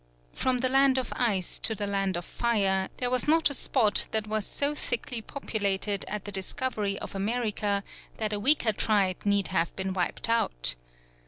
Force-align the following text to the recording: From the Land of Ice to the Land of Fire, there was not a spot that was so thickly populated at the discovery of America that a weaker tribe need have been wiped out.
From 0.33 0.57
the 0.57 0.67
Land 0.67 0.97
of 0.97 1.13
Ice 1.15 1.59
to 1.59 1.75
the 1.75 1.85
Land 1.85 2.17
of 2.17 2.25
Fire, 2.25 2.89
there 2.97 3.11
was 3.11 3.27
not 3.27 3.51
a 3.51 3.53
spot 3.53 4.07
that 4.09 4.25
was 4.25 4.47
so 4.47 4.73
thickly 4.73 5.21
populated 5.21 6.05
at 6.07 6.25
the 6.25 6.31
discovery 6.31 6.97
of 6.97 7.13
America 7.13 7.83
that 8.17 8.33
a 8.33 8.39
weaker 8.39 8.71
tribe 8.73 9.17
need 9.25 9.49
have 9.49 9.75
been 9.75 9.93
wiped 9.93 10.27
out. 10.27 10.73